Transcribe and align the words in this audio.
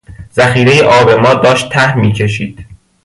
ذخیره 0.35 0.83
آب 0.83 1.09
ما 1.09 1.33
داشت 1.33 1.69
ته 1.69 1.95
میکشید. 1.97 2.65